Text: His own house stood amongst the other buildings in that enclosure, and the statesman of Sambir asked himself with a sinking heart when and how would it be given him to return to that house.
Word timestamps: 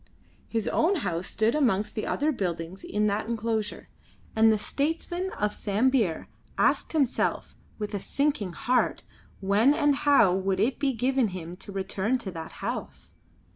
His 0.47 0.67
own 0.67 0.95
house 1.05 1.27
stood 1.27 1.53
amongst 1.53 1.93
the 1.93 2.07
other 2.07 2.31
buildings 2.31 2.83
in 2.83 3.05
that 3.05 3.27
enclosure, 3.27 3.87
and 4.35 4.51
the 4.51 4.57
statesman 4.57 5.29
of 5.33 5.53
Sambir 5.53 6.25
asked 6.57 6.93
himself 6.93 7.53
with 7.77 7.93
a 7.93 7.99
sinking 7.99 8.53
heart 8.53 9.03
when 9.41 9.75
and 9.75 9.97
how 9.97 10.33
would 10.33 10.59
it 10.59 10.79
be 10.79 10.93
given 10.93 11.27
him 11.27 11.55
to 11.57 11.71
return 11.71 12.17
to 12.17 12.31
that 12.31 12.53
house. 12.65 13.17